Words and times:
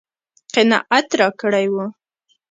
قناعت 0.55 1.07
راکړی 1.19 1.65
و. 1.75 1.77